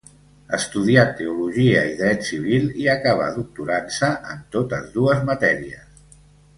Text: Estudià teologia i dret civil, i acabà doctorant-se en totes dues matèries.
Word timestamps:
Estudià 0.57 1.03
teologia 1.19 1.83
i 1.91 1.91
dret 1.99 2.25
civil, 2.31 2.67
i 2.85 2.89
acabà 2.97 3.29
doctorant-se 3.39 4.13
en 4.35 4.45
totes 4.59 4.93
dues 4.99 5.27
matèries. 5.33 6.07